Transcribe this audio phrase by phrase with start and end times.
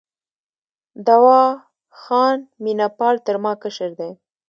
[1.07, 1.41] دوا
[2.01, 4.11] خان مینه پال تر ما کشر دی.